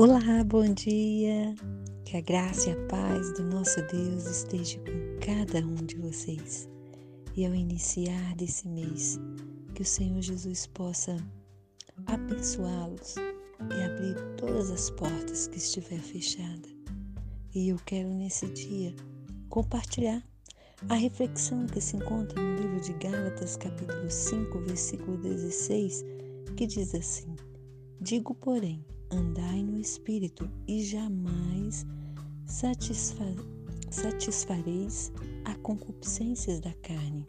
Olá, 0.00 0.44
bom 0.46 0.72
dia! 0.74 1.56
Que 2.04 2.18
a 2.18 2.20
graça 2.20 2.70
e 2.70 2.72
a 2.72 2.86
paz 2.86 3.34
do 3.34 3.42
nosso 3.42 3.82
Deus 3.88 4.26
esteja 4.26 4.78
com 4.78 5.18
cada 5.18 5.58
um 5.58 5.74
de 5.74 5.96
vocês. 5.96 6.68
E 7.34 7.44
ao 7.44 7.52
iniciar 7.52 8.36
desse 8.36 8.68
mês, 8.68 9.18
que 9.74 9.82
o 9.82 9.84
Senhor 9.84 10.22
Jesus 10.22 10.68
possa 10.68 11.16
abençoá-los 12.06 13.16
e 13.16 13.82
abrir 13.82 14.14
todas 14.36 14.70
as 14.70 14.88
portas 14.90 15.48
que 15.48 15.58
estiver 15.58 15.98
fechada. 15.98 16.68
E 17.52 17.70
eu 17.70 17.76
quero 17.84 18.08
nesse 18.08 18.46
dia 18.50 18.94
compartilhar 19.48 20.22
a 20.88 20.94
reflexão 20.94 21.66
que 21.66 21.80
se 21.80 21.96
encontra 21.96 22.40
no 22.40 22.54
livro 22.54 22.80
de 22.80 22.92
Gálatas, 23.04 23.56
capítulo 23.56 24.08
5, 24.08 24.60
versículo 24.60 25.16
16, 25.16 26.04
que 26.56 26.68
diz 26.68 26.94
assim: 26.94 27.34
Digo, 28.00 28.32
porém, 28.36 28.86
andai 29.10 29.62
no 29.62 29.78
espírito 29.78 30.50
e 30.66 30.84
jamais 30.84 31.86
satisfa 32.44 33.24
satisfareis 33.90 35.10
a 35.44 35.54
concupiscências 35.56 36.60
da 36.60 36.72
carne. 36.82 37.26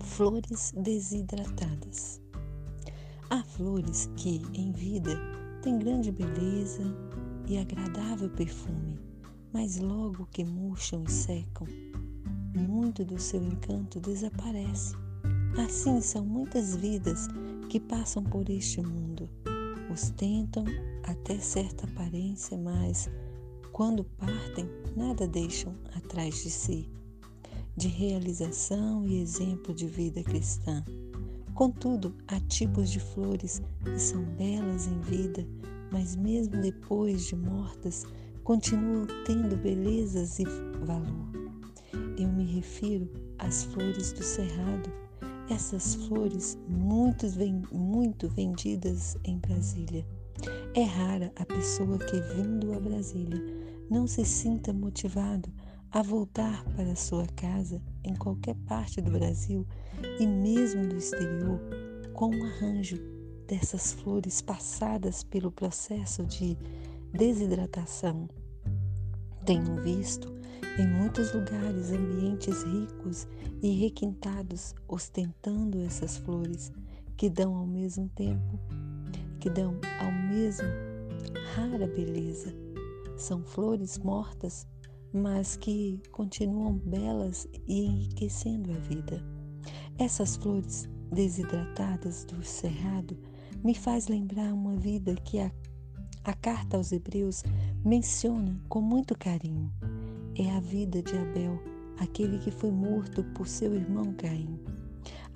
Flores 0.00 0.72
desidratadas. 0.76 2.20
Há 3.30 3.42
flores 3.42 4.08
que, 4.16 4.42
em 4.54 4.70
vida, 4.70 5.18
têm 5.62 5.78
grande 5.78 6.12
beleza 6.12 6.84
e 7.48 7.58
agradável 7.58 8.30
perfume, 8.30 9.00
mas 9.52 9.78
logo 9.78 10.26
que 10.26 10.44
murcham 10.44 11.02
e 11.04 11.10
secam, 11.10 11.66
muito 12.54 13.04
do 13.04 13.18
seu 13.18 13.42
encanto 13.42 13.98
desaparece. 13.98 14.94
Assim 15.64 16.00
são 16.00 16.24
muitas 16.24 16.76
vidas 16.76 17.26
que 17.68 17.80
passam 17.80 18.22
por 18.22 18.48
este 18.48 18.80
mundo 18.82 19.28
ostentam 19.94 20.64
até 21.04 21.38
certa 21.38 21.86
aparência, 21.86 22.58
mas 22.58 23.08
quando 23.72 24.04
partem, 24.04 24.68
nada 24.96 25.26
deixam 25.26 25.74
atrás 25.94 26.42
de 26.42 26.50
si, 26.50 26.88
de 27.76 27.88
realização 27.88 29.06
e 29.06 29.20
exemplo 29.20 29.72
de 29.72 29.86
vida 29.86 30.22
cristã. 30.22 30.84
Contudo, 31.54 32.12
há 32.26 32.40
tipos 32.40 32.90
de 32.90 32.98
flores 32.98 33.62
que 33.84 33.98
são 33.98 34.24
belas 34.36 34.88
em 34.88 35.00
vida, 35.00 35.46
mas 35.92 36.16
mesmo 36.16 36.60
depois 36.60 37.26
de 37.26 37.36
mortas, 37.36 38.04
continuam 38.42 39.06
tendo 39.24 39.56
belezas 39.56 40.40
e 40.40 40.44
valor. 40.84 41.30
Eu 42.18 42.28
me 42.28 42.44
refiro 42.44 43.08
às 43.38 43.62
flores 43.62 44.12
do 44.12 44.24
cerrado 44.24 45.03
essas 45.48 45.94
flores 45.94 46.58
muito, 46.68 47.26
muito 47.72 48.28
vendidas 48.28 49.16
em 49.24 49.38
Brasília. 49.38 50.06
É 50.74 50.82
rara 50.82 51.32
a 51.36 51.44
pessoa 51.44 51.98
que, 51.98 52.20
vindo 52.34 52.72
a 52.72 52.80
Brasília, 52.80 53.40
não 53.90 54.06
se 54.06 54.24
sinta 54.24 54.72
motivado 54.72 55.52
a 55.90 56.02
voltar 56.02 56.64
para 56.74 56.96
sua 56.96 57.26
casa 57.36 57.80
em 58.02 58.14
qualquer 58.14 58.56
parte 58.66 59.00
do 59.00 59.10
Brasil 59.10 59.66
e 60.18 60.26
mesmo 60.26 60.88
do 60.88 60.96
exterior 60.96 61.60
com 62.12 62.34
um 62.34 62.44
arranjo 62.44 62.98
dessas 63.46 63.92
flores 63.92 64.40
passadas 64.40 65.22
pelo 65.22 65.52
processo 65.52 66.24
de 66.24 66.56
desidratação. 67.12 68.28
Tenho 69.44 69.76
visto 69.82 70.32
em 70.78 70.88
muitos 70.88 71.34
lugares, 71.34 71.92
ambientes 71.92 72.62
ricos 72.62 73.28
e 73.62 73.72
requintados, 73.72 74.74
ostentando 74.88 75.78
essas 75.82 76.16
flores 76.16 76.72
que 77.14 77.28
dão 77.28 77.54
ao 77.54 77.66
mesmo 77.66 78.08
tempo, 78.14 78.58
que 79.38 79.50
dão 79.50 79.78
ao 80.00 80.10
mesmo 80.10 80.66
rara 81.54 81.86
beleza. 81.86 82.54
São 83.18 83.44
flores 83.44 83.98
mortas, 83.98 84.66
mas 85.12 85.56
que 85.56 86.00
continuam 86.10 86.78
belas 86.78 87.46
e 87.68 87.84
enriquecendo 87.84 88.72
a 88.72 88.78
vida. 88.78 89.22
Essas 89.98 90.36
flores 90.36 90.88
desidratadas 91.12 92.24
do 92.24 92.42
cerrado 92.42 93.14
me 93.62 93.74
faz 93.74 94.08
lembrar 94.08 94.54
uma 94.54 94.74
vida 94.74 95.14
que 95.16 95.38
a, 95.38 95.52
a 96.24 96.32
carta 96.32 96.76
aos 96.78 96.90
Hebreus 96.90 97.42
menciona 97.84 98.58
com 98.68 98.80
muito 98.80 99.16
carinho 99.16 99.70
é 100.36 100.50
a 100.50 100.58
vida 100.58 101.02
de 101.02 101.16
Abel, 101.16 101.62
aquele 101.98 102.38
que 102.38 102.50
foi 102.50 102.70
morto 102.70 103.22
por 103.34 103.46
seu 103.46 103.74
irmão 103.74 104.12
Caim. 104.14 104.58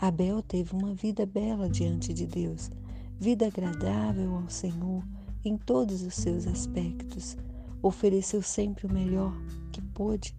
Abel 0.00 0.42
teve 0.42 0.74
uma 0.74 0.94
vida 0.94 1.24
bela 1.24 1.68
diante 1.68 2.12
de 2.12 2.26
Deus, 2.26 2.70
vida 3.18 3.46
agradável 3.46 4.34
ao 4.34 4.48
Senhor 4.48 5.04
em 5.44 5.56
todos 5.56 6.02
os 6.02 6.14
seus 6.14 6.46
aspectos. 6.46 7.36
Ofereceu 7.80 8.42
sempre 8.42 8.86
o 8.86 8.92
melhor 8.92 9.32
que 9.70 9.80
pôde 9.80 10.34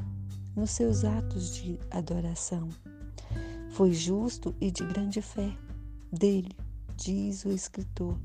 nos 0.56 0.72
seus 0.72 1.06
atos 1.06 1.56
de 1.56 1.80
adoração. 1.90 2.68
Foi 3.70 3.94
justo 3.94 4.54
e 4.60 4.72
de 4.72 4.84
grande 4.84 5.22
fé. 5.22 5.56
Dele, 6.12 6.52
diz 6.98 7.46
o 7.46 7.52
escritor 7.52 8.18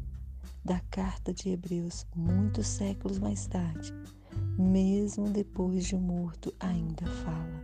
da 0.64 0.80
carta 0.90 1.32
de 1.32 1.50
Hebreus, 1.50 2.06
muitos 2.14 2.66
séculos 2.66 3.18
mais 3.18 3.46
tarde 3.46 3.92
mesmo 4.58 5.28
depois 5.30 5.84
de 5.84 5.96
morto, 5.96 6.52
ainda 6.60 7.06
fala. 7.06 7.62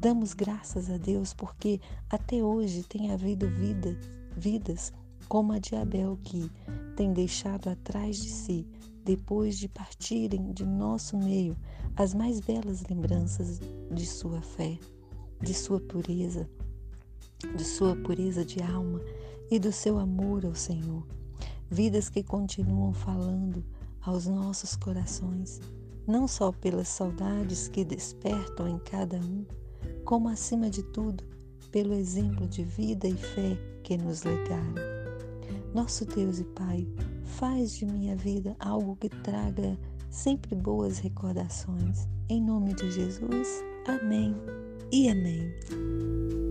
Damos 0.00 0.32
graças 0.32 0.90
a 0.90 0.96
Deus 0.96 1.34
porque 1.34 1.80
até 2.08 2.42
hoje 2.42 2.82
tem 2.82 3.12
havido 3.12 3.48
vida, 3.48 3.96
vidas 4.36 4.92
como 5.28 5.52
a 5.52 5.58
de 5.58 5.76
Abel 5.76 6.18
que 6.22 6.50
tem 6.96 7.12
deixado 7.12 7.68
atrás 7.68 8.16
de 8.16 8.28
si, 8.28 8.66
depois 9.04 9.58
de 9.58 9.68
partirem 9.68 10.52
de 10.52 10.64
nosso 10.64 11.16
meio, 11.16 11.56
as 11.96 12.14
mais 12.14 12.40
belas 12.40 12.82
lembranças 12.88 13.60
de 13.92 14.06
sua 14.06 14.40
fé, 14.40 14.78
de 15.40 15.54
sua 15.54 15.80
pureza, 15.80 16.48
de 17.56 17.64
sua 17.64 17.94
pureza 17.96 18.44
de 18.44 18.62
alma 18.62 19.00
e 19.50 19.58
do 19.58 19.72
seu 19.72 19.98
amor 19.98 20.44
ao 20.44 20.54
Senhor. 20.54 21.06
Vidas 21.70 22.08
que 22.08 22.22
continuam 22.22 22.92
falando 22.92 23.64
aos 24.02 24.26
nossos 24.26 24.74
corações 24.76 25.60
não 26.10 26.26
só 26.26 26.50
pelas 26.50 26.88
saudades 26.88 27.68
que 27.68 27.84
despertam 27.84 28.68
em 28.68 28.78
cada 28.78 29.16
um, 29.16 29.44
como 30.04 30.28
acima 30.28 30.68
de 30.68 30.82
tudo, 30.82 31.24
pelo 31.70 31.94
exemplo 31.94 32.48
de 32.48 32.64
vida 32.64 33.06
e 33.06 33.16
fé 33.16 33.56
que 33.84 33.96
nos 33.96 34.24
legaram. 34.24 34.74
Nosso 35.72 36.04
Deus 36.04 36.40
e 36.40 36.44
Pai, 36.44 36.86
faz 37.22 37.76
de 37.76 37.86
minha 37.86 38.16
vida 38.16 38.56
algo 38.58 38.96
que 38.96 39.08
traga 39.08 39.78
sempre 40.10 40.56
boas 40.56 40.98
recordações. 40.98 42.08
Em 42.28 42.42
nome 42.42 42.74
de 42.74 42.90
Jesus, 42.90 43.62
amém 43.86 44.34
e 44.90 45.08
amém. 45.08 46.49